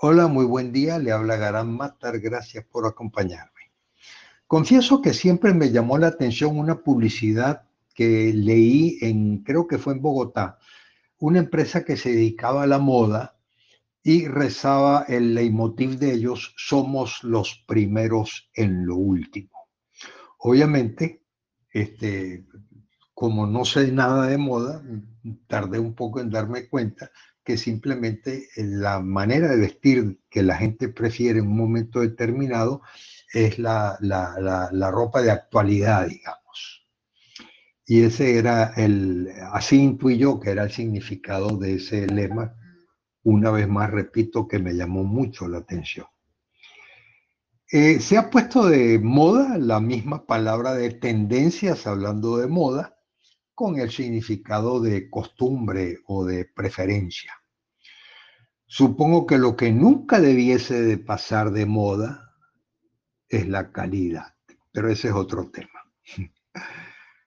Hola, 0.00 0.28
muy 0.28 0.44
buen 0.44 0.72
día. 0.72 0.96
Le 1.00 1.10
habla 1.10 1.34
Garán 1.34 1.76
Matar. 1.76 2.20
Gracias 2.20 2.64
por 2.64 2.86
acompañarme. 2.86 3.72
Confieso 4.46 5.02
que 5.02 5.12
siempre 5.12 5.52
me 5.52 5.72
llamó 5.72 5.98
la 5.98 6.06
atención 6.06 6.56
una 6.56 6.84
publicidad 6.84 7.64
que 7.96 8.32
leí 8.32 8.98
en, 9.00 9.42
creo 9.42 9.66
que 9.66 9.76
fue 9.76 9.94
en 9.94 10.00
Bogotá, 10.00 10.60
una 11.18 11.40
empresa 11.40 11.84
que 11.84 11.96
se 11.96 12.12
dedicaba 12.12 12.62
a 12.62 12.68
la 12.68 12.78
moda 12.78 13.40
y 14.04 14.28
rezaba 14.28 15.04
el 15.08 15.34
leitmotiv 15.34 15.98
de 15.98 16.12
ellos, 16.12 16.54
somos 16.56 17.24
los 17.24 17.64
primeros 17.66 18.48
en 18.54 18.86
lo 18.86 18.94
último. 18.94 19.66
Obviamente, 20.38 21.24
este, 21.72 22.46
como 23.14 23.48
no 23.48 23.64
sé 23.64 23.90
nada 23.90 24.28
de 24.28 24.38
moda, 24.38 24.80
tardé 25.48 25.80
un 25.80 25.94
poco 25.94 26.20
en 26.20 26.30
darme 26.30 26.68
cuenta 26.68 27.10
que 27.48 27.56
simplemente 27.56 28.50
la 28.56 29.00
manera 29.00 29.48
de 29.48 29.56
vestir 29.56 30.20
que 30.28 30.42
la 30.42 30.58
gente 30.58 30.90
prefiere 30.90 31.38
en 31.38 31.46
un 31.46 31.56
momento 31.56 32.00
determinado 32.00 32.82
es 33.32 33.58
la, 33.58 33.96
la, 34.02 34.90
ropa 34.90 35.22
de 35.22 35.30
actualidad, 35.30 36.08
digamos. 36.08 36.86
Y 37.86 38.02
ese 38.02 38.36
era 38.36 38.74
el, 38.76 39.30
así 39.50 39.78
intuyo 39.82 40.38
que 40.38 40.50
era 40.50 40.64
el 40.64 40.70
significado 40.70 41.56
de 41.56 41.76
ese 41.76 42.06
lema. 42.06 42.54
Una 43.22 43.50
vez 43.50 43.66
más, 43.66 43.90
repito, 43.90 44.46
que 44.46 44.58
me 44.58 44.74
llamó 44.74 45.04
mucho 45.04 45.48
la 45.48 45.56
atención. 45.56 46.04
Eh, 47.72 47.98
se 47.98 48.18
ha 48.18 48.28
puesto 48.28 48.66
de 48.66 48.98
moda 48.98 49.56
la 49.56 49.80
misma 49.80 50.26
palabra 50.26 50.74
de 50.74 50.90
tendencias, 50.90 51.86
hablando 51.86 52.36
de 52.36 52.46
moda, 52.46 52.98
con 53.54 53.78
el 53.80 53.90
significado 53.90 54.80
de 54.80 55.08
costumbre 55.08 56.00
o 56.04 56.26
de 56.26 56.44
preferencia. 56.44 57.37
Supongo 58.68 59.26
que 59.26 59.38
lo 59.38 59.56
que 59.56 59.72
nunca 59.72 60.20
debiese 60.20 60.80
de 60.80 60.96
pasar 60.96 61.50
de 61.50 61.66
moda 61.66 62.36
es 63.28 63.48
la 63.48 63.72
calidad, 63.72 64.36
pero 64.70 64.88
ese 64.88 65.08
es 65.08 65.14
otro 65.14 65.50
tema. 65.50 65.90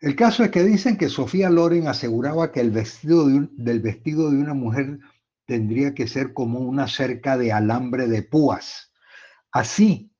El 0.00 0.14
caso 0.14 0.44
es 0.44 0.50
que 0.50 0.62
dicen 0.62 0.96
que 0.96 1.08
Sofía 1.08 1.50
Loren 1.50 1.88
aseguraba 1.88 2.52
que 2.52 2.60
el 2.60 2.72
vestido 2.72 3.26
del 3.26 3.80
vestido 3.80 4.30
de 4.30 4.38
una 4.38 4.52
mujer 4.52 4.98
tendría 5.46 5.94
que 5.94 6.08
ser 6.08 6.32
como 6.32 6.58
una 6.58 6.88
cerca 6.88 7.36
de 7.36 7.52
alambre 7.52 8.08
de 8.08 8.22
púas. 8.24 8.92
Así 9.52 10.12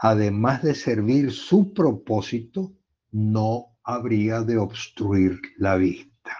además 0.00 0.62
de 0.62 0.74
servir 0.74 1.30
su 1.30 1.74
propósito, 1.74 2.72
no 3.12 3.76
habría 3.84 4.40
de 4.40 4.56
obstruir 4.56 5.38
la 5.58 5.76
vista. 5.76 6.39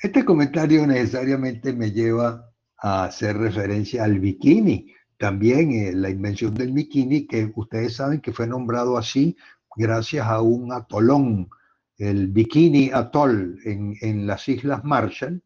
Este 0.00 0.24
comentario 0.24 0.86
necesariamente 0.86 1.72
me 1.72 1.90
lleva 1.90 2.52
a 2.78 3.04
hacer 3.04 3.36
referencia 3.36 4.04
al 4.04 4.20
bikini, 4.20 4.94
también 5.18 5.72
eh, 5.72 5.92
la 5.92 6.08
invención 6.08 6.54
del 6.54 6.72
bikini, 6.72 7.26
que 7.26 7.50
ustedes 7.56 7.96
saben 7.96 8.20
que 8.20 8.32
fue 8.32 8.46
nombrado 8.46 8.96
así 8.96 9.36
gracias 9.74 10.26
a 10.26 10.40
un 10.40 10.72
atolón, 10.72 11.48
el 11.96 12.28
Bikini 12.28 12.90
Atoll 12.92 13.58
en, 13.64 14.26
las 14.26 14.48
Islas 14.48 14.84
Marshall, 14.84 15.42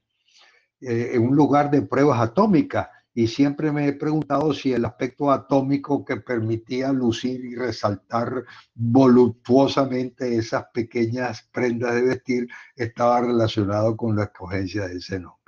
eh, 0.82 1.12
en 1.14 1.22
un 1.22 1.34
lugar 1.34 1.70
de 1.70 1.82
pruebas 1.82 2.20
atómicas 2.20 2.88
y 3.14 3.26
siempre 3.26 3.72
me 3.72 3.86
he 3.86 3.92
preguntado 3.92 4.54
si 4.54 4.72
el 4.72 4.84
aspecto 4.84 5.30
atómico 5.30 6.04
que 6.04 6.16
permitía 6.16 6.92
lucir 6.92 7.44
y 7.44 7.54
resaltar 7.54 8.44
voluptuosamente 8.74 10.36
esas 10.36 10.64
pequeñas 10.72 11.48
prendas 11.52 11.94
de 11.94 12.02
vestir 12.02 12.48
estaba 12.74 13.20
relacionado 13.20 13.96
con 13.96 14.16
la 14.16 14.24
escogencia 14.24 14.88
de 14.88 14.96
ese 14.96 15.20
nombre. 15.20 15.42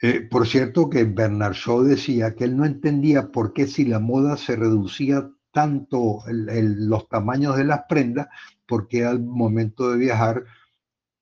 Eh, 0.00 0.20
por 0.30 0.46
cierto 0.46 0.88
que 0.88 1.04
Bernard 1.04 1.54
Shaw 1.54 1.82
decía 1.82 2.34
que 2.34 2.44
él 2.44 2.56
no 2.56 2.64
entendía 2.64 3.32
por 3.32 3.52
qué 3.52 3.66
si 3.66 3.84
la 3.84 3.98
moda 3.98 4.36
se 4.36 4.54
reducía 4.54 5.28
tanto 5.50 6.22
los 6.28 7.08
tamaños 7.08 7.56
de 7.56 7.64
las 7.64 7.80
prendas, 7.88 8.28
porque 8.66 9.04
al 9.04 9.20
momento 9.20 9.90
de 9.90 9.98
viajar 9.98 10.44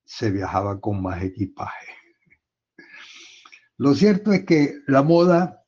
se 0.05 0.29
viajaba 0.29 0.79
con 0.79 1.01
más 1.01 1.23
equipaje. 1.23 1.96
Lo 3.77 3.93
cierto 3.93 4.33
es 4.33 4.43
que 4.43 4.79
la 4.87 5.03
moda 5.03 5.63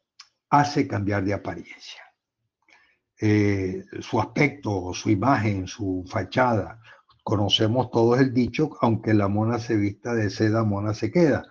hace 0.49 0.87
cambiar 0.87 1.23
de 1.23 1.33
apariencia. 1.33 2.01
Eh, 3.21 3.83
su 3.99 4.19
aspecto, 4.19 4.93
su 4.93 5.09
imagen, 5.09 5.67
su 5.67 6.03
fachada. 6.07 6.81
Conocemos 7.23 7.91
todos 7.91 8.19
el 8.19 8.33
dicho, 8.33 8.77
aunque 8.81 9.13
la 9.13 9.27
mona 9.27 9.59
se 9.59 9.75
vista 9.75 10.15
de 10.15 10.29
seda, 10.29 10.63
mona 10.63 10.93
se 10.93 11.11
queda. 11.11 11.45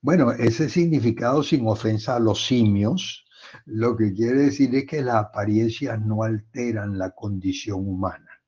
Bueno, 0.00 0.32
ese 0.32 0.68
significado 0.68 1.42
sin 1.44 1.66
ofensa 1.68 2.16
a 2.16 2.20
los 2.20 2.44
simios, 2.44 3.24
lo 3.66 3.96
que 3.96 4.12
quiere 4.12 4.42
decir 4.42 4.74
es 4.74 4.86
que 4.86 5.02
las 5.02 5.16
apariencias 5.16 6.00
no 6.00 6.24
alteran 6.24 6.98
la 6.98 7.10
condición 7.10 7.86
humana. 7.86 8.42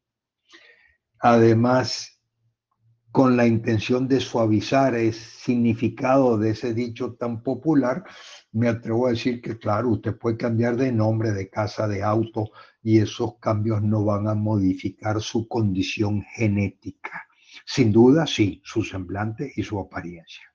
Además, 1.21 2.14
con 3.15 3.37
la 3.37 3.47
intención 3.47 4.09
de 4.09 4.19
suavizar 4.19 4.97
el 4.97 5.15
significado 5.15 6.37
de 6.37 6.51
ese 6.51 6.75
dicho 6.75 7.13
tan 7.15 7.45
popular, 7.45 8.03
me 8.51 8.67
atrevo 8.67 9.07
a 9.07 9.11
decir 9.11 9.41
que, 9.41 9.57
claro, 9.57 9.91
usted 9.91 10.17
puede 10.17 10.37
cambiar 10.37 10.75
de 10.75 10.91
nombre, 10.91 11.31
de 11.31 11.49
casa, 11.49 11.87
de 11.87 12.03
auto, 12.03 12.51
y 12.83 12.99
esos 12.99 13.39
cambios 13.39 13.83
no 13.83 14.05
van 14.05 14.27
a 14.27 14.35
modificar 14.35 15.21
su 15.21 15.47
condición 15.47 16.25
genética. 16.35 17.29
Sin 17.65 17.93
duda, 17.93 18.27
sí, 18.27 18.61
su 18.65 18.83
semblante 18.83 19.53
y 19.55 19.63
su 19.63 19.79
apariencia. 19.79 20.54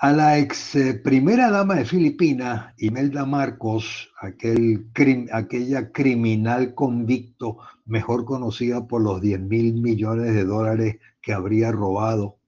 A 0.00 0.12
la 0.12 0.38
ex 0.38 0.76
eh, 0.76 0.94
primera 0.94 1.50
dama 1.50 1.74
de 1.74 1.84
Filipinas, 1.84 2.72
Imelda 2.78 3.26
Marcos, 3.26 4.12
aquel, 4.20 4.88
aquella 5.32 5.90
criminal 5.90 6.72
convicto, 6.72 7.58
mejor 7.84 8.24
conocida 8.24 8.86
por 8.86 9.02
los 9.02 9.20
10 9.20 9.40
mil 9.40 9.74
millones 9.82 10.34
de 10.34 10.44
dólares 10.44 10.98
que 11.20 11.32
habría 11.32 11.72
robado, 11.72 12.38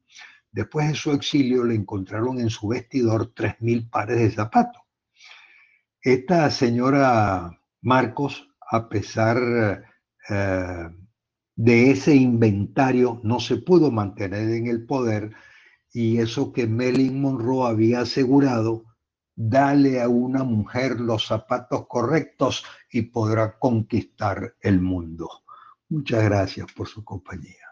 después 0.53 0.87
de 0.87 0.95
su 0.95 1.11
exilio 1.11 1.65
le 1.65 1.75
encontraron 1.75 2.39
en 2.39 2.51
su 2.51 2.69
vestidor 2.69 3.33
3 3.35 3.57
mil 3.59 3.91
pares 3.91 4.19
de 4.19 4.31
zapatos. 4.31 4.83
Esta 6.01 6.53
señora 6.53 7.51
Marcos, 7.83 8.49
a 8.71 8.89
pesar 8.89 9.83
eh, 10.29 10.89
de 11.57 11.91
ese 11.91 12.15
inventario, 12.15 13.21
no 13.25 13.41
se 13.41 13.57
pudo 13.57 13.91
mantener 13.91 14.51
en 14.51 14.69
el 14.69 14.87
poder 14.87 15.33
y 15.93 16.19
eso 16.19 16.53
que 16.53 16.67
Marilyn 16.67 17.21
Monroe 17.21 17.69
había 17.69 18.01
asegurado, 18.01 18.85
dale 19.35 20.01
a 20.03 20.09
una 20.09 20.45
mujer 20.45 21.01
los 21.01 21.27
zapatos 21.27 21.87
correctos 21.89 22.65
y 22.91 23.03
podrá 23.03 23.59
conquistar 23.59 24.55
el 24.61 24.81
mundo. 24.81 25.29
Muchas 25.89 26.23
gracias 26.25 26.71
por 26.73 26.89
su 26.89 27.05
compañía. 27.05 27.70